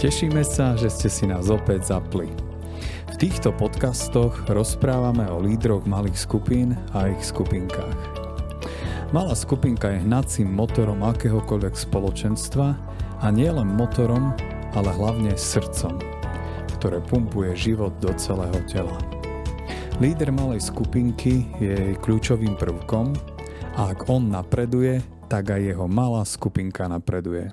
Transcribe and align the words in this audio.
Tešíme 0.00 0.40
sa, 0.48 0.80
že 0.80 0.88
ste 0.88 1.12
si 1.12 1.28
nás 1.28 1.52
opäť 1.52 1.92
zapli. 1.92 2.32
V 3.12 3.14
týchto 3.20 3.52
podcastoch 3.52 4.32
rozprávame 4.48 5.28
o 5.28 5.44
lídroch 5.44 5.84
malých 5.84 6.24
skupín 6.24 6.72
a 6.96 7.12
ich 7.12 7.20
skupinkách. 7.20 8.00
Malá 9.12 9.36
skupinka 9.36 9.92
je 9.92 10.00
hnacím 10.00 10.56
motorom 10.56 11.04
akéhokoľvek 11.04 11.76
spoločenstva 11.76 12.80
a 13.20 13.26
nie 13.28 13.52
len 13.52 13.68
motorom, 13.76 14.32
ale 14.72 14.88
hlavne 14.88 15.36
srdcom, 15.36 16.00
ktoré 16.80 17.04
pumpuje 17.04 17.52
život 17.52 17.92
do 18.00 18.08
celého 18.16 18.56
tela. 18.72 18.96
Líder 20.00 20.32
malej 20.32 20.64
skupinky 20.64 21.44
je 21.60 21.76
jej 21.76 21.94
kľúčovým 22.00 22.56
prvkom 22.56 23.12
a 23.76 23.92
ak 23.92 24.08
on 24.08 24.32
napreduje, 24.32 25.04
tak 25.28 25.52
aj 25.52 25.60
jeho 25.76 25.84
malá 25.84 26.24
skupinka 26.24 26.88
napreduje. 26.88 27.52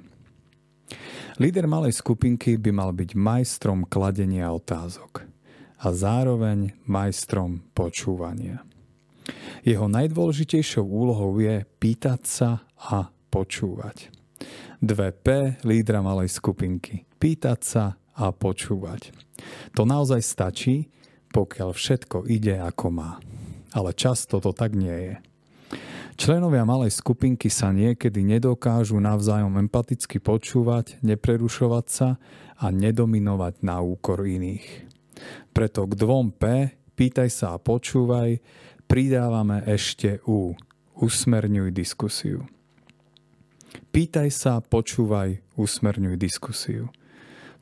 Líder 1.38 1.70
malej 1.70 2.02
skupinky 2.02 2.58
by 2.58 2.74
mal 2.74 2.90
byť 2.90 3.14
majstrom 3.14 3.86
kladenia 3.86 4.50
otázok 4.50 5.22
a 5.78 5.94
zároveň 5.94 6.74
majstrom 6.90 7.62
počúvania. 7.78 8.66
Jeho 9.62 9.86
najdôležitejšou 9.86 10.82
úlohou 10.82 11.38
je 11.38 11.62
pýtať 11.78 12.22
sa 12.26 12.66
a 12.74 13.14
počúvať. 13.30 14.10
2P 14.82 15.62
lídra 15.62 16.02
malej 16.02 16.34
skupinky. 16.34 17.06
Pýtať 17.22 17.60
sa 17.62 18.02
a 18.18 18.34
počúvať. 18.34 19.14
To 19.78 19.86
naozaj 19.86 20.26
stačí, 20.26 20.90
pokiaľ 21.30 21.70
všetko 21.70 22.26
ide 22.34 22.58
ako 22.58 22.90
má. 22.90 23.22
Ale 23.78 23.94
často 23.94 24.42
to 24.42 24.58
tak 24.58 24.74
nie 24.74 25.14
je. 25.14 25.16
Členovia 26.18 26.66
malej 26.66 26.98
skupinky 26.98 27.46
sa 27.46 27.70
niekedy 27.70 28.26
nedokážu 28.26 28.98
navzájom 28.98 29.54
empaticky 29.62 30.18
počúvať, 30.18 30.98
neprerušovať 31.06 31.86
sa 31.86 32.18
a 32.58 32.74
nedominovať 32.74 33.62
na 33.62 33.86
úkor 33.86 34.26
iných. 34.26 34.90
Preto 35.54 35.86
k 35.86 35.94
dvom 35.94 36.34
P, 36.34 36.74
pýtaj 36.98 37.30
sa 37.30 37.54
a 37.54 37.62
počúvaj, 37.62 38.42
pridávame 38.90 39.62
ešte 39.70 40.18
U, 40.26 40.58
usmerňuj 40.98 41.70
diskusiu. 41.70 42.50
Pýtaj 43.94 44.34
sa, 44.34 44.58
počúvaj, 44.58 45.38
usmerňuj 45.54 46.18
diskusiu. 46.18 46.90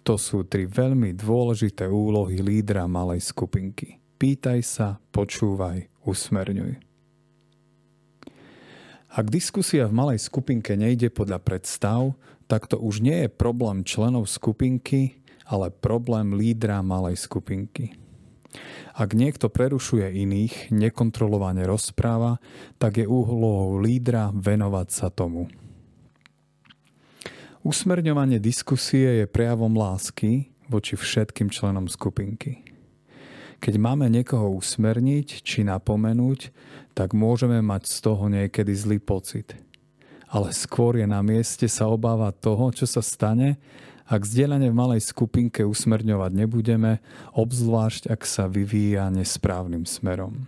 To 0.07 0.15
sú 0.15 0.47
tri 0.47 0.63
veľmi 0.63 1.11
dôležité 1.11 1.91
úlohy 1.91 2.39
lídra 2.39 2.87
malej 2.87 3.19
skupinky. 3.19 3.99
Pýtaj 4.15 4.59
sa, 4.63 4.87
počúvaj, 5.11 5.91
usmerňuj. 6.07 6.94
Ak 9.15 9.31
diskusia 9.31 9.87
v 9.87 9.95
malej 9.95 10.27
skupinke 10.27 10.75
nejde 10.75 11.07
podľa 11.07 11.39
predstav, 11.39 12.19
tak 12.51 12.67
to 12.67 12.75
už 12.75 12.99
nie 12.99 13.23
je 13.23 13.29
problém 13.31 13.87
členov 13.87 14.27
skupinky, 14.27 15.23
ale 15.47 15.71
problém 15.71 16.35
lídra 16.35 16.83
malej 16.83 17.23
skupinky. 17.23 17.95
Ak 18.91 19.15
niekto 19.15 19.47
prerušuje 19.47 20.19
iných, 20.19 20.67
nekontrolovane 20.75 21.63
rozpráva, 21.63 22.43
tak 22.75 22.99
je 22.99 23.07
úlohou 23.07 23.79
lídra 23.79 24.35
venovať 24.35 24.87
sa 24.91 25.07
tomu. 25.07 25.47
Usmerňovanie 27.63 28.43
diskusie 28.43 29.23
je 29.23 29.31
prejavom 29.31 29.71
lásky 29.79 30.51
voči 30.67 30.99
všetkým 30.99 31.47
členom 31.55 31.87
skupinky. 31.87 32.64
Keď 33.59 33.75
máme 33.79 34.11
niekoho 34.11 34.53
usmerniť 34.55 35.41
či 35.41 35.65
napomenúť, 35.65 36.51
tak 36.95 37.11
môžeme 37.11 37.59
mať 37.59 37.87
z 37.91 37.97
toho 38.03 38.31
niekedy 38.31 38.71
zlý 38.71 38.99
pocit. 39.03 39.55
Ale 40.31 40.51
skôr 40.51 40.99
je 40.99 41.07
na 41.07 41.19
mieste 41.23 41.67
sa 41.67 41.87
obávať 41.87 42.33
toho, 42.43 42.65
čo 42.71 42.85
sa 42.87 42.99
stane, 42.99 43.59
ak 44.05 44.21
zdieľanie 44.21 44.69
v 44.69 44.77
malej 44.77 45.01
skupinke 45.01 45.65
usmerňovať 45.65 46.31
nebudeme, 46.33 47.01
obzvlášť 47.33 48.13
ak 48.13 48.21
sa 48.21 48.45
vyvíja 48.45 49.09
nesprávnym 49.09 49.87
smerom. 49.87 50.45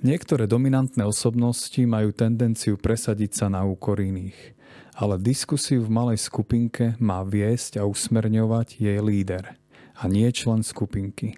Niektoré 0.00 0.48
dominantné 0.48 1.04
osobnosti 1.04 1.80
majú 1.84 2.12
tendenciu 2.12 2.80
presadiť 2.80 3.30
sa 3.36 3.46
na 3.52 3.64
úkor 3.64 4.00
iných 4.00 4.60
ale 5.00 5.16
diskusiu 5.16 5.80
v 5.80 5.88
malej 5.88 6.28
skupinke 6.28 6.92
má 7.00 7.24
viesť 7.24 7.80
a 7.80 7.88
usmerňovať 7.88 8.84
jej 8.84 9.00
líder 9.00 9.59
a 10.00 10.08
nie 10.08 10.26
člen 10.32 10.64
skupinky, 10.64 11.36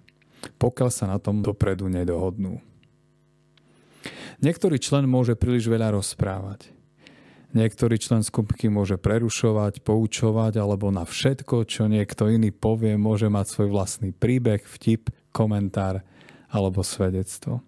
pokiaľ 0.62 0.90
sa 0.94 1.10
na 1.10 1.18
tom 1.18 1.42
dopredu 1.42 1.90
nedohodnú. 1.90 2.62
Niektorý 4.38 4.78
člen 4.78 5.06
môže 5.10 5.34
príliš 5.34 5.66
veľa 5.66 5.98
rozprávať. 5.98 6.70
Niektorý 7.52 8.00
člen 8.00 8.24
skupinky 8.24 8.72
môže 8.72 8.96
prerušovať, 8.96 9.84
poučovať 9.84 10.56
alebo 10.56 10.88
na 10.88 11.04
všetko, 11.04 11.68
čo 11.68 11.84
niekto 11.84 12.32
iný 12.32 12.48
povie, 12.48 12.96
môže 12.96 13.28
mať 13.28 13.46
svoj 13.52 13.68
vlastný 13.74 14.10
príbeh, 14.14 14.64
vtip, 14.64 15.12
komentár 15.34 16.00
alebo 16.48 16.80
svedectvo. 16.80 17.60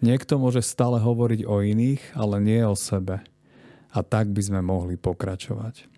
Niekto 0.00 0.40
môže 0.40 0.64
stále 0.64 0.96
hovoriť 0.96 1.44
o 1.44 1.60
iných, 1.60 2.16
ale 2.16 2.40
nie 2.40 2.62
o 2.64 2.72
sebe– 2.72 3.20
a 3.90 4.06
tak 4.06 4.30
by 4.30 4.42
sme 4.42 4.60
mohli 4.62 4.94
pokračovať. 4.94 5.89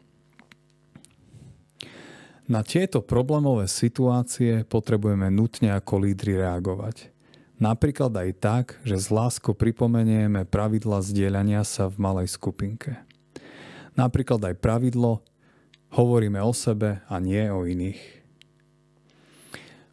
Na 2.51 2.67
tieto 2.67 2.99
problémové 2.99 3.71
situácie 3.71 4.67
potrebujeme 4.67 5.31
nutne 5.31 5.79
ako 5.79 6.03
lídry 6.03 6.43
reagovať. 6.43 7.15
Napríklad 7.63 8.11
aj 8.11 8.31
tak, 8.43 8.65
že 8.83 8.99
z 8.99 9.15
láskou 9.15 9.55
pripomenieme 9.55 10.43
pravidla 10.43 10.99
zdieľania 10.99 11.63
sa 11.63 11.87
v 11.87 12.03
malej 12.03 12.35
skupinke. 12.35 12.99
Napríklad 13.95 14.43
aj 14.43 14.59
pravidlo 14.59 15.23
hovoríme 15.95 16.43
o 16.43 16.51
sebe 16.51 17.07
a 17.07 17.15
nie 17.23 17.47
o 17.47 17.63
iných. 17.63 18.03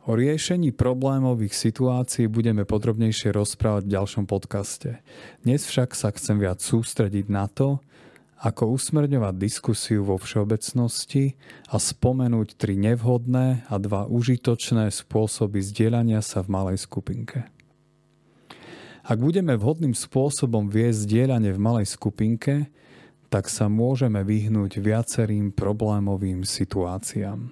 O 0.10 0.18
riešení 0.18 0.74
problémových 0.74 1.54
situácií 1.54 2.26
budeme 2.26 2.66
podrobnejšie 2.66 3.30
rozprávať 3.30 3.86
v 3.86 3.94
ďalšom 3.94 4.26
podcaste. 4.26 4.98
Dnes 5.46 5.70
však 5.70 5.94
sa 5.94 6.10
chcem 6.10 6.42
viac 6.42 6.66
sústrediť 6.66 7.30
na 7.30 7.46
to, 7.46 7.78
ako 8.40 8.72
usmerňovať 8.80 9.36
diskusiu 9.36 10.08
vo 10.08 10.16
všeobecnosti 10.16 11.36
a 11.68 11.76
spomenúť 11.76 12.56
tri 12.56 12.80
nevhodné 12.80 13.68
a 13.68 13.76
dva 13.76 14.08
užitočné 14.08 14.88
spôsoby 14.96 15.60
zdieľania 15.60 16.24
sa 16.24 16.40
v 16.40 16.56
malej 16.56 16.88
skupinke. 16.88 17.52
Ak 19.04 19.20
budeme 19.20 19.60
vhodným 19.60 19.92
spôsobom 19.92 20.72
viesť 20.72 21.04
zdieľanie 21.04 21.52
v 21.52 21.60
malej 21.60 21.88
skupinke, 21.92 22.72
tak 23.28 23.52
sa 23.52 23.68
môžeme 23.68 24.24
vyhnúť 24.24 24.80
viacerým 24.80 25.52
problémovým 25.52 26.48
situáciám. 26.48 27.52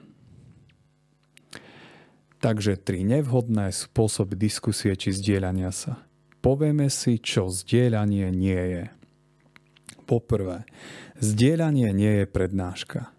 Takže 2.37 2.77
tri 2.77 3.01
nevhodné 3.01 3.73
spôsoby 3.73 4.37
diskusie 4.37 4.93
či 4.93 5.09
zdieľania 5.11 5.73
sa. 5.73 6.05
Povieme 6.39 6.87
si, 6.93 7.17
čo 7.17 7.49
zdieľanie 7.49 8.29
nie 8.29 8.63
je. 8.77 8.83
Poprvé, 10.07 10.63
zdieľanie 11.19 11.91
nie 11.91 12.23
je 12.23 12.25
prednáška. 12.25 13.11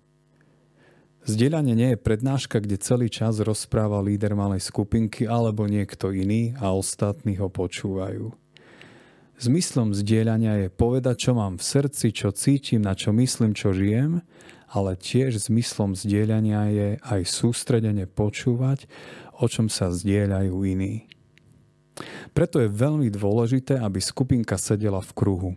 Zdieľanie 1.28 1.76
nie 1.76 1.90
je 1.92 1.98
prednáška, 2.00 2.64
kde 2.64 2.80
celý 2.80 3.12
čas 3.12 3.36
rozpráva 3.44 4.00
líder 4.00 4.32
malej 4.32 4.64
skupinky 4.64 5.28
alebo 5.28 5.68
niekto 5.68 6.08
iný 6.08 6.56
a 6.56 6.72
ostatní 6.72 7.36
ho 7.36 7.52
počúvajú. 7.52 8.32
Zmyslom 9.38 9.92
zdieľania 9.92 10.66
je 10.66 10.68
povedať, 10.72 11.28
čo 11.28 11.32
mám 11.36 11.60
v 11.60 11.68
srdci, 11.68 12.10
čo 12.10 12.32
cítim, 12.32 12.82
na 12.82 12.96
čo 12.96 13.12
myslím, 13.12 13.52
čo 13.52 13.76
žijem 13.76 14.24
ale 14.68 15.00
tiež 15.00 15.48
zmyslom 15.48 15.96
zdieľania 15.96 16.62
je 16.68 16.88
aj 17.00 17.20
sústredene 17.24 18.04
počúvať, 18.04 18.84
o 19.40 19.48
čom 19.48 19.72
sa 19.72 19.88
zdieľajú 19.88 20.52
iní. 20.52 21.08
Preto 22.30 22.62
je 22.62 22.70
veľmi 22.70 23.10
dôležité, 23.10 23.78
aby 23.80 23.98
skupinka 23.98 24.54
sedela 24.54 25.02
v 25.02 25.12
kruhu, 25.14 25.50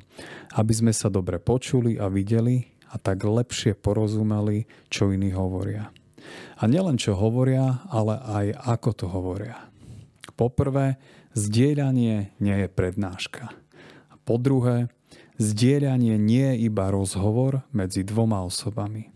aby 0.57 0.73
sme 0.73 0.93
sa 0.95 1.11
dobre 1.11 1.37
počuli 1.37 2.01
a 2.01 2.09
videli 2.09 2.65
a 2.89 2.97
tak 2.97 3.21
lepšie 3.21 3.77
porozumeli, 3.77 4.65
čo 4.89 5.13
iní 5.13 5.31
hovoria. 5.31 5.93
A 6.57 6.69
nielen 6.69 6.97
čo 6.97 7.17
hovoria, 7.17 7.85
ale 7.89 8.17
aj 8.21 8.45
ako 8.77 8.89
to 8.93 9.05
hovoria. 9.09 9.57
Poprvé, 10.33 10.97
zdieľanie 11.37 12.33
nie 12.41 12.55
je 12.65 12.67
prednáška. 12.69 13.53
A 14.09 14.15
po 14.21 14.41
druhé, 14.41 14.89
Zdieľanie 15.41 16.21
nie 16.21 16.53
je 16.53 16.69
iba 16.69 16.93
rozhovor 16.93 17.65
medzi 17.73 18.05
dvoma 18.05 18.45
osobami. 18.45 19.09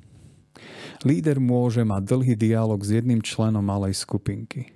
Líder 1.05 1.37
môže 1.37 1.85
mať 1.85 2.01
dlhý 2.01 2.33
dialog 2.33 2.81
s 2.81 2.97
jedným 2.97 3.21
členom 3.21 3.61
malej 3.61 3.93
skupinky. 3.93 4.73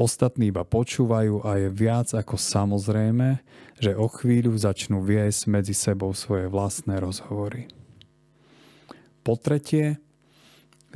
Ostatní 0.00 0.48
iba 0.48 0.64
počúvajú 0.64 1.44
a 1.44 1.60
je 1.60 1.68
viac 1.68 2.16
ako 2.16 2.40
samozrejme, 2.40 3.44
že 3.76 3.92
o 3.92 4.08
chvíľu 4.08 4.56
začnú 4.56 5.04
viesť 5.04 5.52
medzi 5.52 5.76
sebou 5.76 6.16
svoje 6.16 6.48
vlastné 6.48 6.96
rozhovory. 6.96 7.68
Po 9.20 9.36
tretie, 9.36 10.00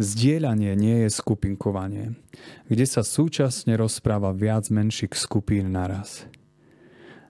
zdieľanie 0.00 0.72
nie 0.72 1.04
je 1.04 1.10
skupinkovanie, 1.12 2.16
kde 2.72 2.88
sa 2.88 3.04
súčasne 3.04 3.76
rozpráva 3.76 4.32
viac 4.32 4.72
menších 4.72 5.12
skupín 5.12 5.68
naraz. 5.76 6.24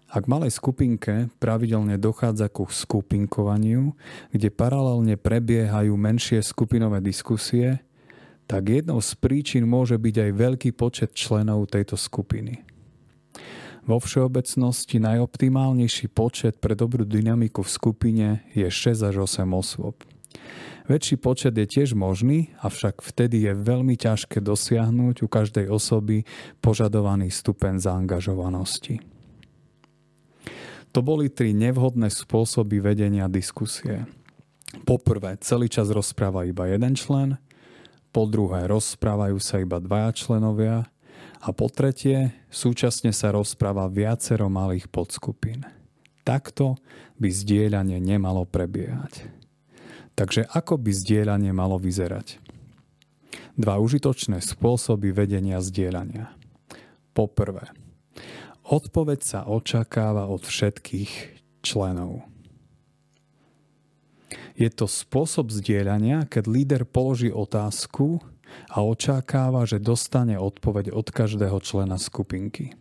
Ak 0.06 0.31
malej 0.31 0.55
skupinke 0.55 1.27
pravidelne 1.43 1.99
dochádza 1.99 2.47
ku 2.55 2.70
skupinkovaniu, 2.70 3.99
kde 4.31 4.47
paralelne 4.47 5.19
prebiehajú 5.19 5.91
menšie 5.99 6.38
skupinové 6.38 7.03
diskusie, 7.03 7.82
tak 8.44 8.69
jednou 8.69 9.00
z 9.00 9.12
príčin 9.17 9.64
môže 9.64 9.96
byť 9.96 10.17
aj 10.29 10.31
veľký 10.37 10.70
počet 10.76 11.17
členov 11.17 11.73
tejto 11.73 11.96
skupiny. 11.96 12.61
Vo 13.85 14.00
všeobecnosti 14.00 14.96
najoptimálnejší 14.96 16.08
počet 16.08 16.56
pre 16.56 16.73
dobrú 16.73 17.05
dynamiku 17.05 17.61
v 17.61 17.70
skupine 17.70 18.29
je 18.56 18.64
6 18.64 19.12
až 19.12 19.29
8 19.29 19.44
osôb. 19.52 20.00
Väčší 20.85 21.17
počet 21.17 21.56
je 21.56 21.64
tiež 21.64 21.96
možný, 21.96 22.52
avšak 22.61 23.00
vtedy 23.00 23.49
je 23.49 23.52
veľmi 23.56 23.96
ťažké 23.96 24.41
dosiahnuť 24.44 25.25
u 25.25 25.29
každej 25.29 25.73
osoby 25.73 26.29
požadovaný 26.61 27.32
stupeň 27.32 27.81
zaangažovanosti. 27.81 29.00
To 30.93 31.00
boli 31.00 31.32
tri 31.32 31.56
nevhodné 31.56 32.12
spôsoby 32.12 32.85
vedenia 32.85 33.32
diskusie. 33.32 34.05
Poprvé, 34.85 35.41
celý 35.41 35.73
čas 35.73 35.88
rozpráva 35.88 36.44
iba 36.44 36.69
jeden 36.69 36.93
člen, 36.94 37.41
po 38.14 38.31
druhé, 38.31 38.70
rozprávajú 38.70 39.43
sa 39.43 39.58
iba 39.58 39.82
dvaja 39.82 40.14
členovia 40.14 40.87
a 41.43 41.49
po 41.50 41.66
tretie, 41.66 42.31
súčasne 42.46 43.11
sa 43.11 43.34
rozpráva 43.34 43.90
viacero 43.90 44.46
malých 44.46 44.87
podskupín. 44.87 45.66
Takto 46.22 46.78
by 47.19 47.28
zdieľanie 47.28 47.99
nemalo 47.99 48.46
prebiehať. 48.46 49.26
Takže 50.14 50.46
ako 50.46 50.78
by 50.78 50.94
zdieľanie 50.94 51.50
malo 51.50 51.75
vyzerať? 51.76 52.38
Dva 53.58 53.82
užitočné 53.82 54.38
spôsoby 54.38 55.10
vedenia 55.10 55.58
zdieľania. 55.58 56.31
Poprvé, 57.12 57.75
Odpoveď 58.64 59.20
sa 59.20 59.40
očakáva 59.44 60.25
od 60.25 60.40
všetkých 60.40 61.12
členov. 61.60 62.25
Je 64.55 64.71
to 64.71 64.87
spôsob 64.87 65.51
zdieľania, 65.51 66.31
keď 66.31 66.45
líder 66.47 66.83
položí 66.87 67.35
otázku 67.35 68.23
a 68.71 68.87
očakáva, 68.87 69.67
že 69.67 69.83
dostane 69.83 70.39
odpoveď 70.39 70.95
od 70.95 71.11
každého 71.11 71.59
člena 71.59 71.99
skupinky. 71.99 72.79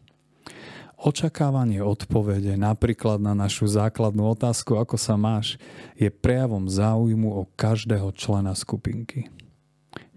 Očakávanie 1.03 1.83
odpovede 1.83 2.55
napríklad 2.55 3.19
na 3.19 3.35
našu 3.35 3.67
základnú 3.67 4.23
otázku, 4.37 4.79
ako 4.79 4.95
sa 4.95 5.19
máš, 5.19 5.59
je 5.99 6.07
prejavom 6.07 6.69
záujmu 6.69 7.27
o 7.27 7.43
každého 7.59 8.13
člena 8.15 8.55
skupinky. 8.55 9.27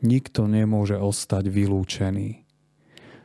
Nikto 0.04 0.46
nemôže 0.46 0.94
ostať 0.94 1.50
vylúčený. 1.50 2.44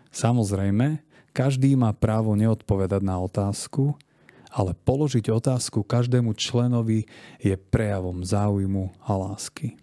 Samozrejme, 0.10 1.04
každý 1.36 1.78
má 1.78 1.94
právo 1.94 2.33
neodpovedať 2.33 3.04
na 3.04 3.22
otázku, 3.22 3.94
ale 4.51 4.75
položiť 4.75 5.31
otázku 5.31 5.88
každému 5.88 6.36
členovi 6.36 7.07
je 7.39 7.56
prejavom 7.56 8.21
záujmu 8.21 8.92
a 9.07 9.12
lásky. 9.15 9.80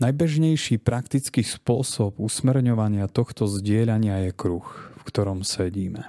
Najbežnejší 0.00 0.80
praktický 0.80 1.44
spôsob 1.44 2.20
usmerňovania 2.20 3.04
tohto 3.08 3.44
zdieľania 3.44 4.28
je 4.28 4.32
kruh, 4.32 4.64
v 4.96 5.02
ktorom 5.04 5.44
sedíme. 5.44 6.08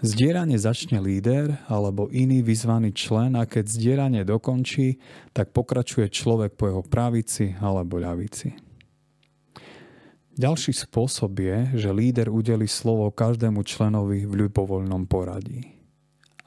Zdieranie 0.00 0.56
začne 0.56 1.00
líder 1.00 1.60
alebo 1.68 2.08
iný 2.08 2.40
vyzvaný 2.40 2.92
člen 2.92 3.36
a 3.36 3.44
keď 3.44 3.68
zdieranie 3.68 4.22
dokončí, 4.24 5.00
tak 5.36 5.52
pokračuje 5.52 6.08
človek 6.08 6.56
po 6.56 6.68
jeho 6.68 6.82
pravici 6.84 7.56
alebo 7.60 8.00
ľavici. 8.00 8.56
Ďalší 10.40 10.72
spôsob 10.72 11.36
je, 11.36 11.84
že 11.84 11.92
líder 11.92 12.32
udeli 12.32 12.64
slovo 12.64 13.12
každému 13.12 13.60
členovi 13.60 14.24
v 14.24 14.48
ľubovoľnom 14.48 15.04
poradí. 15.04 15.79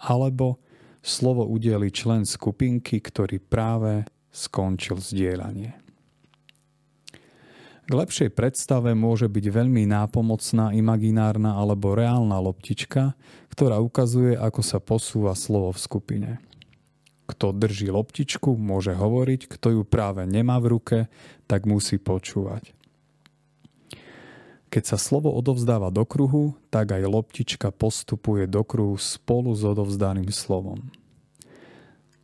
Alebo 0.04 0.60
slovo 1.00 1.48
udeli 1.48 1.88
člen 1.92 2.28
skupinky, 2.28 3.00
ktorý 3.00 3.40
práve 3.40 4.04
skončil 4.32 5.00
zdieľanie. 5.00 5.84
K 7.84 7.92
lepšej 7.92 8.32
predstave 8.32 8.96
môže 8.96 9.28
byť 9.28 9.46
veľmi 9.52 9.84
nápomocná 9.92 10.72
imaginárna 10.72 11.60
alebo 11.60 11.92
reálna 11.92 12.40
loptička, 12.40 13.12
ktorá 13.52 13.84
ukazuje, 13.84 14.40
ako 14.40 14.62
sa 14.64 14.80
posúva 14.80 15.36
slovo 15.36 15.76
v 15.76 15.84
skupine. 15.84 16.30
Kto 17.28 17.52
drží 17.52 17.92
loptičku, 17.92 18.56
môže 18.56 18.96
hovoriť, 18.96 19.52
kto 19.52 19.68
ju 19.80 19.82
práve 19.84 20.24
nemá 20.24 20.64
v 20.64 20.80
ruke, 20.80 20.98
tak 21.44 21.68
musí 21.68 22.00
počúvať. 22.00 22.72
Keď 24.74 24.90
sa 24.90 24.98
slovo 24.98 25.30
odovzdáva 25.30 25.94
do 25.94 26.02
kruhu, 26.02 26.58
tak 26.74 26.98
aj 26.98 27.06
loptička 27.06 27.70
postupuje 27.70 28.50
do 28.50 28.66
kruhu 28.66 28.98
spolu 28.98 29.54
s 29.54 29.62
odovzdaným 29.62 30.34
slovom. 30.34 30.90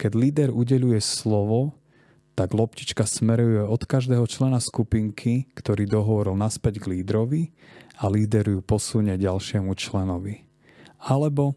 Keď 0.01 0.11
líder 0.17 0.49
udeluje 0.49 0.97
slovo, 0.97 1.77
tak 2.33 2.57
loptička 2.57 3.05
smeruje 3.05 3.61
od 3.61 3.85
každého 3.85 4.25
člena 4.25 4.57
skupinky, 4.57 5.45
ktorý 5.53 5.85
dohovoril 5.85 6.33
naspäť 6.33 6.81
k 6.81 6.97
lídrovi 6.97 7.53
a 8.01 8.09
líder 8.09 8.49
ju 8.57 8.65
posunie 8.65 9.13
ďalšiemu 9.13 9.69
členovi. 9.77 10.41
Alebo 11.05 11.53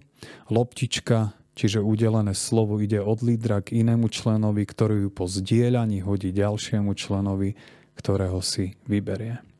loptička, 0.53 1.33
čiže 1.57 1.81
udelené 1.81 2.37
slovo 2.37 2.77
ide 2.85 3.01
od 3.01 3.25
lídra 3.25 3.65
k 3.65 3.81
inému 3.81 4.13
členovi, 4.13 4.69
ktorý 4.69 5.09
ju 5.09 5.11
po 5.15 5.25
zdieľaní 5.25 6.05
hodí 6.05 6.37
ďalšiemu 6.37 6.93
členovi, 6.93 7.57
ktorého 7.97 8.45
si 8.45 8.77
vyberie. 8.85 9.52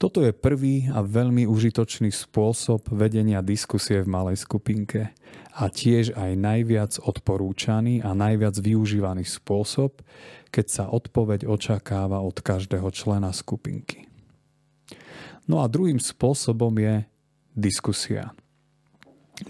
Toto 0.00 0.24
je 0.24 0.32
prvý 0.32 0.88
a 0.88 1.04
veľmi 1.04 1.44
užitočný 1.44 2.08
spôsob 2.08 2.88
vedenia 2.88 3.44
diskusie 3.44 4.00
v 4.00 4.08
malej 4.08 4.48
skupinke 4.48 5.12
a 5.52 5.68
tiež 5.68 6.16
aj 6.16 6.40
najviac 6.40 6.96
odporúčaný 7.04 8.00
a 8.00 8.16
najviac 8.16 8.56
využívaný 8.56 9.28
spôsob, 9.28 10.00
keď 10.48 10.66
sa 10.72 10.84
odpoveď 10.88 11.44
očakáva 11.44 12.24
od 12.24 12.40
každého 12.40 12.88
člena 12.96 13.28
skupinky. 13.36 14.08
No 15.44 15.60
a 15.60 15.68
druhým 15.68 16.00
spôsobom 16.00 16.72
je 16.80 17.04
diskusia. 17.52 18.32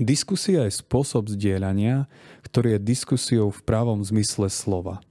Diskusia 0.02 0.66
je 0.66 0.82
spôsob 0.82 1.30
zdieľania, 1.30 2.10
ktorý 2.42 2.74
je 2.74 2.90
diskusiou 2.90 3.54
v 3.54 3.60
pravom 3.62 4.02
zmysle 4.02 4.50
slova– 4.50 4.98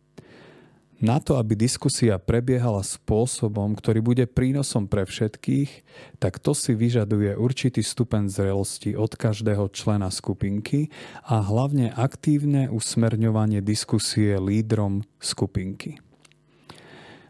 na 1.00 1.24
to, 1.24 1.40
aby 1.40 1.56
diskusia 1.56 2.20
prebiehala 2.20 2.84
spôsobom, 2.84 3.72
ktorý 3.72 4.04
bude 4.04 4.26
prínosom 4.28 4.92
pre 4.92 5.08
všetkých, 5.08 5.72
tak 6.20 6.44
to 6.44 6.52
si 6.52 6.76
vyžaduje 6.76 7.40
určitý 7.40 7.80
stupeň 7.80 8.28
zrelosti 8.28 9.00
od 9.00 9.16
každého 9.16 9.72
člena 9.72 10.12
skupinky 10.12 10.92
a 11.24 11.40
hlavne 11.40 11.96
aktívne 11.96 12.68
usmerňovanie 12.68 13.64
diskusie 13.64 14.36
lídrom 14.36 15.08
skupinky. 15.24 16.04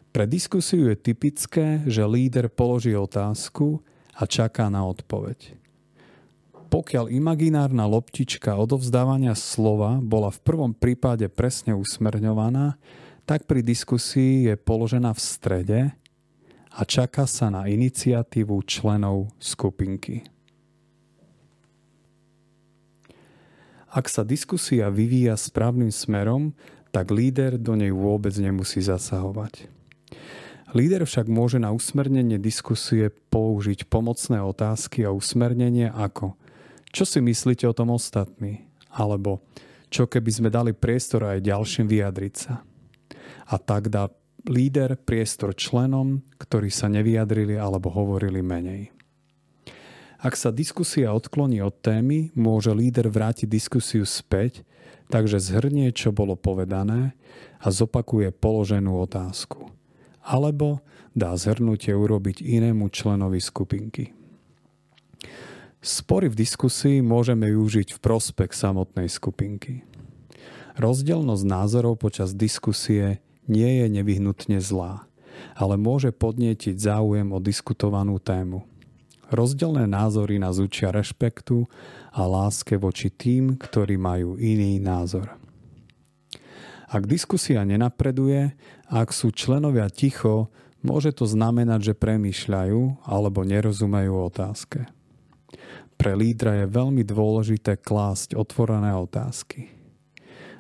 Pre 0.10 0.26
diskusiu 0.26 0.90
je 0.90 0.98
typické, 0.98 1.86
že 1.86 2.02
líder 2.10 2.50
položí 2.50 2.98
otázku 2.98 3.86
a 4.18 4.26
čaká 4.26 4.74
na 4.74 4.82
odpoveď. 4.82 5.54
Pokiaľ 6.70 7.10
imaginárna 7.14 7.86
loptička 7.90 8.54
odovzdávania 8.58 9.34
slova 9.34 10.02
bola 10.02 10.34
v 10.34 10.42
prvom 10.42 10.72
prípade 10.74 11.26
presne 11.30 11.74
usmerňovaná, 11.74 12.78
tak 13.30 13.46
pri 13.46 13.62
diskusii 13.62 14.50
je 14.50 14.58
položená 14.58 15.14
v 15.14 15.22
strede 15.22 15.80
a 16.74 16.82
čaká 16.82 17.30
sa 17.30 17.54
na 17.54 17.70
iniciatívu 17.70 18.58
členov 18.66 19.30
skupinky. 19.38 20.26
Ak 23.94 24.10
sa 24.10 24.26
diskusia 24.26 24.90
vyvíja 24.90 25.38
správnym 25.38 25.94
smerom, 25.94 26.58
tak 26.90 27.14
líder 27.14 27.62
do 27.62 27.78
nej 27.78 27.94
vôbec 27.94 28.34
nemusí 28.42 28.82
zasahovať. 28.82 29.70
Líder 30.74 31.06
však 31.06 31.30
môže 31.30 31.62
na 31.62 31.70
usmernenie 31.70 32.42
diskusie 32.42 33.14
použiť 33.30 33.86
pomocné 33.86 34.42
otázky 34.42 35.06
a 35.06 35.14
usmernenie 35.14 35.94
ako 35.94 36.34
čo 36.90 37.06
si 37.06 37.22
myslíte 37.22 37.70
o 37.70 37.78
tom 37.78 37.94
ostatní? 37.94 38.66
Alebo 38.90 39.46
čo 39.94 40.10
keby 40.10 40.30
sme 40.34 40.50
dali 40.50 40.74
priestor 40.74 41.30
aj 41.30 41.46
ďalším 41.46 41.86
vyjadriť 41.86 42.34
sa? 42.34 42.66
A 43.50 43.56
tak 43.58 43.90
dá 43.90 44.14
líder 44.46 44.96
priestor 45.02 45.58
členom, 45.58 46.22
ktorí 46.38 46.70
sa 46.70 46.88
nevyjadrili 46.88 47.58
alebo 47.58 47.90
hovorili 47.90 48.46
menej. 48.46 48.94
Ak 50.20 50.36
sa 50.36 50.52
diskusia 50.52 51.16
odkloní 51.16 51.64
od 51.64 51.80
témy, 51.80 52.36
môže 52.36 52.76
líder 52.76 53.08
vrátiť 53.08 53.48
diskusiu 53.48 54.04
späť, 54.04 54.68
takže 55.08 55.40
zhrnie, 55.40 55.96
čo 55.96 56.12
bolo 56.12 56.36
povedané 56.36 57.16
a 57.64 57.72
zopakuje 57.72 58.30
položenú 58.36 59.00
otázku. 59.00 59.72
Alebo 60.20 60.84
dá 61.16 61.34
zhrnutie 61.40 61.96
urobiť 61.96 62.44
inému 62.44 62.92
členovi 62.92 63.40
skupinky. 63.40 64.12
Spory 65.80 66.28
v 66.28 66.36
diskusii 66.36 67.00
môžeme 67.00 67.48
využiť 67.48 67.96
v 67.96 68.00
prospech 68.04 68.52
samotnej 68.52 69.08
skupinky. 69.08 69.88
Rozdielnosť 70.76 71.44
názorov 71.48 71.96
počas 72.04 72.36
diskusie 72.36 73.24
nie 73.50 73.84
je 73.84 73.86
nevyhnutne 73.90 74.62
zlá, 74.62 75.10
ale 75.58 75.76
môže 75.76 76.14
podnietiť 76.14 76.78
záujem 76.78 77.34
o 77.34 77.42
diskutovanú 77.42 78.22
tému. 78.22 78.64
Rozdielne 79.30 79.86
názory 79.86 80.42
nás 80.42 80.58
učia 80.58 80.90
rešpektu 80.90 81.70
a 82.10 82.26
láske 82.26 82.78
voči 82.82 83.14
tým, 83.14 83.58
ktorí 83.62 83.98
majú 83.98 84.38
iný 84.42 84.82
názor. 84.82 85.38
Ak 86.90 87.06
diskusia 87.06 87.62
nenapreduje, 87.62 88.58
ak 88.90 89.14
sú 89.14 89.30
členovia 89.30 89.86
ticho, 89.94 90.50
môže 90.82 91.14
to 91.14 91.30
znamenať, 91.30 91.94
že 91.94 92.00
premýšľajú 92.02 93.06
alebo 93.06 93.46
nerozumejú 93.46 94.14
otázke. 94.34 94.90
Pre 96.00 96.14
lídra 96.18 96.66
je 96.66 96.66
veľmi 96.66 97.06
dôležité 97.06 97.78
klásť 97.78 98.34
otvorené 98.34 98.98
otázky. 98.98 99.79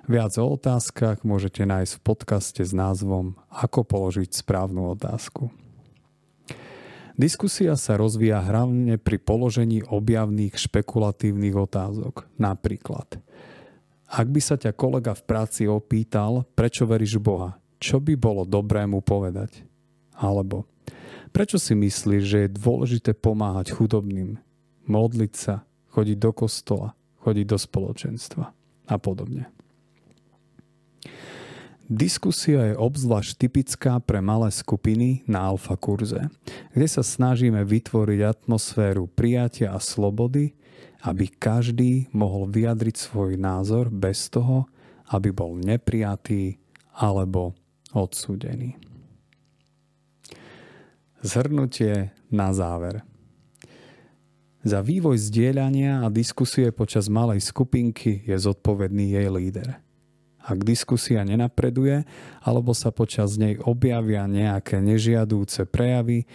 Viac 0.09 0.41
o 0.41 0.57
otázkach 0.57 1.21
môžete 1.21 1.69
nájsť 1.69 1.93
v 1.93 2.01
podcaste 2.01 2.65
s 2.65 2.73
názvom 2.73 3.37
Ako 3.53 3.85
položiť 3.85 4.41
správnu 4.41 4.97
otázku. 4.97 5.53
Diskusia 7.13 7.77
sa 7.77 7.93
rozvíja 7.93 8.41
hlavne 8.41 8.97
pri 8.97 9.21
položení 9.21 9.85
objavných 9.85 10.57
špekulatívnych 10.57 11.53
otázok. 11.53 12.25
Napríklad, 12.41 13.21
ak 14.09 14.27
by 14.33 14.41
sa 14.41 14.57
ťa 14.57 14.73
kolega 14.73 15.13
v 15.13 15.29
práci 15.29 15.69
opýtal, 15.69 16.41
prečo 16.57 16.89
veríš 16.89 17.21
Boha, 17.21 17.61
čo 17.77 18.01
by 18.01 18.17
bolo 18.17 18.49
dobré 18.49 18.89
mu 18.89 19.05
povedať? 19.05 19.61
Alebo, 20.17 20.65
prečo 21.29 21.61
si 21.61 21.77
myslíš, 21.77 22.23
že 22.25 22.37
je 22.49 22.57
dôležité 22.57 23.13
pomáhať 23.13 23.77
chudobným, 23.77 24.41
modliť 24.89 25.33
sa, 25.37 25.69
chodiť 25.93 26.17
do 26.17 26.33
kostola, 26.33 26.97
chodiť 27.21 27.45
do 27.45 27.57
spoločenstva 27.61 28.45
a 28.89 28.97
podobne. 28.97 29.58
Diskusia 31.89 32.69
je 32.69 32.77
obzvlášť 32.77 33.49
typická 33.49 33.97
pre 33.97 34.21
malé 34.21 34.53
skupiny 34.53 35.25
na 35.25 35.49
alfa 35.49 35.73
kurze, 35.73 36.29
kde 36.69 36.85
sa 36.85 37.01
snažíme 37.01 37.65
vytvoriť 37.65 38.45
atmosféru 38.45 39.09
prijatia 39.09 39.73
a 39.73 39.81
slobody, 39.81 40.53
aby 41.01 41.25
každý 41.25 42.05
mohol 42.13 42.45
vyjadriť 42.45 42.93
svoj 42.93 43.41
názor 43.41 43.89
bez 43.89 44.29
toho, 44.29 44.69
aby 45.09 45.33
bol 45.33 45.57
neprijatý 45.57 46.61
alebo 46.93 47.57
odsúdený. 47.89 48.77
Zhrnutie 51.25 52.13
na 52.29 52.53
záver. 52.53 53.01
Za 54.61 54.85
vývoj 54.85 55.17
zdieľania 55.17 56.05
a 56.05 56.13
diskusie 56.13 56.69
počas 56.69 57.09
malej 57.09 57.41
skupinky 57.41 58.21
je 58.29 58.37
zodpovedný 58.37 59.17
jej 59.17 59.25
líder– 59.25 59.73
ak 60.49 60.65
diskusia 60.65 61.21
nenapreduje 61.21 62.09
alebo 62.41 62.73
sa 62.73 62.89
počas 62.89 63.37
nej 63.37 63.61
objavia 63.61 64.25
nejaké 64.25 64.81
nežiadúce 64.81 65.69
prejavy, 65.69 66.25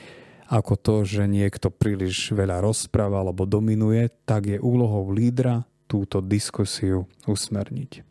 ako 0.47 0.79
to, 0.79 0.95
že 1.03 1.27
niekto 1.27 1.73
príliš 1.73 2.31
veľa 2.31 2.63
rozpráva 2.63 3.27
alebo 3.27 3.49
dominuje, 3.49 4.07
tak 4.23 4.47
je 4.47 4.59
úlohou 4.63 5.11
lídra 5.11 5.67
túto 5.91 6.23
diskusiu 6.23 7.11
usmerniť. 7.27 8.07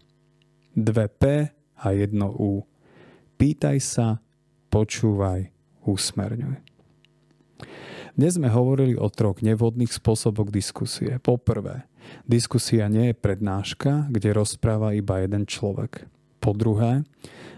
2P 0.75 1.23
a 1.79 1.87
1 1.93 2.17
U. 2.35 2.65
Pýtaj 3.37 3.77
sa, 3.79 4.07
počúvaj, 4.73 5.53
usmerňuj. 5.85 6.57
Dnes 8.13 8.37
sme 8.37 8.49
hovorili 8.49 8.93
o 8.93 9.09
troch 9.09 9.41
nevhodných 9.41 9.89
spôsoboch 9.89 10.53
diskusie. 10.53 11.17
Poprvé, 11.17 11.89
diskusia 12.25 12.89
nie 12.91 13.11
je 13.11 13.15
prednáška, 13.15 14.07
kde 14.11 14.35
rozpráva 14.35 14.95
iba 14.95 15.21
jeden 15.21 15.47
človek. 15.47 16.07
Po 16.43 16.51
druhé, 16.51 17.07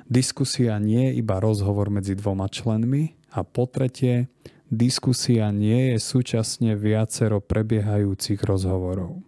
diskusia 0.05 0.77
nie 0.77 1.09
je 1.09 1.21
iba 1.21 1.41
rozhovor 1.41 1.89
medzi 1.89 2.13
dvoma 2.13 2.45
členmi. 2.49 3.17
A 3.35 3.43
po 3.43 3.67
tretie, 3.67 4.31
diskusia 4.71 5.51
nie 5.51 5.93
je 5.93 5.97
súčasne 5.99 6.77
viacero 6.79 7.43
prebiehajúcich 7.43 8.39
rozhovorov. 8.45 9.19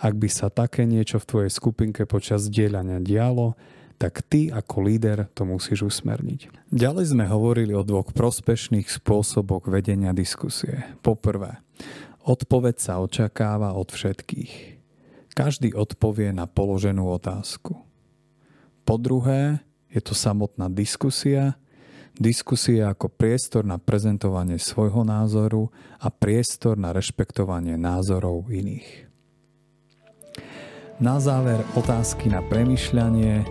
Ak 0.00 0.16
by 0.16 0.28
sa 0.32 0.48
také 0.48 0.88
niečo 0.88 1.20
v 1.20 1.28
tvojej 1.28 1.52
skupinke 1.52 2.08
počas 2.08 2.48
dielania 2.48 2.98
dialo, 2.98 3.54
tak 4.00 4.24
ty 4.24 4.48
ako 4.48 4.88
líder 4.88 5.28
to 5.36 5.44
musíš 5.44 5.84
usmerniť. 5.84 6.72
Ďalej 6.72 7.12
sme 7.12 7.28
hovorili 7.28 7.76
o 7.76 7.84
dvoch 7.84 8.16
prospešných 8.16 8.88
spôsoboch 8.88 9.68
vedenia 9.68 10.16
diskusie. 10.16 10.88
Poprvé, 11.04 11.60
odpoveď 12.24 12.76
sa 12.80 13.00
očakáva 13.00 13.72
od 13.76 13.88
všetkých. 13.92 14.80
Každý 15.32 15.72
odpovie 15.72 16.34
na 16.34 16.44
položenú 16.44 17.06
otázku. 17.08 17.78
Po 18.84 18.96
druhé, 18.98 19.62
je 19.88 20.02
to 20.02 20.12
samotná 20.12 20.66
diskusia, 20.66 21.54
diskusia 22.18 22.90
ako 22.90 23.08
priestor 23.08 23.62
na 23.62 23.78
prezentovanie 23.78 24.58
svojho 24.58 25.06
názoru 25.06 25.70
a 26.02 26.10
priestor 26.10 26.74
na 26.74 26.90
rešpektovanie 26.90 27.78
názorov 27.78 28.50
iných. 28.50 29.06
Na 31.00 31.16
záver 31.16 31.64
otázky 31.78 32.28
na 32.28 32.44
premyšľanie, 32.44 33.46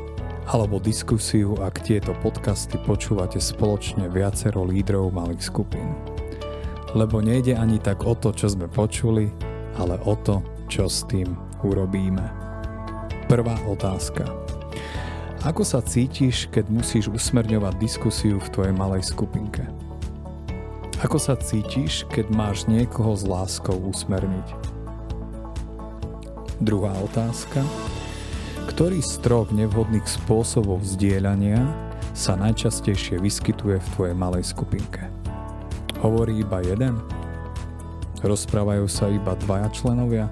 alebo 0.50 0.78
diskusiu, 0.78 1.58
ak 1.58 1.82
tieto 1.82 2.14
podcasty 2.22 2.78
počúvate 2.86 3.42
spoločne 3.42 4.06
viacero 4.10 4.62
lídrov 4.66 5.10
malých 5.10 5.50
skupín. 5.50 6.19
Lebo 6.98 7.22
nejde 7.22 7.54
ani 7.54 7.78
tak 7.78 8.02
o 8.02 8.18
to, 8.18 8.34
čo 8.34 8.50
sme 8.50 8.66
počuli, 8.66 9.30
ale 9.78 10.02
o 10.10 10.18
to, 10.18 10.42
čo 10.66 10.90
s 10.90 11.06
tým 11.06 11.38
urobíme. 11.62 12.26
Prvá 13.30 13.54
otázka. 13.70 14.26
Ako 15.46 15.64
sa 15.64 15.80
cítiš, 15.80 16.50
keď 16.52 16.68
musíš 16.68 17.08
usmerňovať 17.08 17.74
diskusiu 17.80 18.42
v 18.42 18.52
tvojej 18.52 18.76
malej 18.76 19.08
skupinke? 19.08 19.64
Ako 21.00 21.16
sa 21.16 21.40
cítiš, 21.40 22.04
keď 22.12 22.28
máš 22.34 22.68
niekoho 22.68 23.16
s 23.16 23.24
láskou 23.24 23.78
usmerniť? 23.88 24.48
Druhá 26.60 26.92
otázka. 27.00 27.64
Ktorý 28.68 29.00
z 29.00 29.16
troch 29.24 29.48
nevhodných 29.56 30.04
spôsobov 30.04 30.84
zdieľania 30.84 31.64
sa 32.12 32.36
najčastejšie 32.36 33.22
vyskytuje 33.24 33.80
v 33.80 33.88
tvojej 33.96 34.16
malej 34.18 34.44
skupinke? 34.44 35.19
Hovorí 36.00 36.40
iba 36.40 36.64
jeden? 36.64 36.96
Rozprávajú 38.24 38.88
sa 38.88 39.08
iba 39.08 39.36
dvaja 39.36 39.68
členovia? 39.72 40.28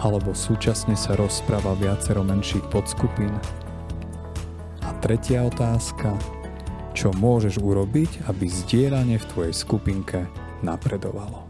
Alebo 0.00 0.36
súčasne 0.36 0.96
sa 0.96 1.16
rozpráva 1.16 1.76
viacero 1.76 2.20
menších 2.20 2.64
podskupín? 2.68 3.32
A 4.84 4.92
tretia 5.00 5.44
otázka. 5.44 6.16
Čo 6.92 7.12
môžeš 7.16 7.60
urobiť, 7.60 8.28
aby 8.28 8.48
zdieľanie 8.48 9.16
v 9.20 9.28
tvojej 9.32 9.54
skupinke 9.56 10.28
napredovalo? 10.64 11.47